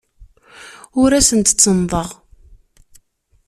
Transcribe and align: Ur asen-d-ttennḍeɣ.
Ur 1.01 1.11
asen-d-ttennḍeɣ. 1.19 2.09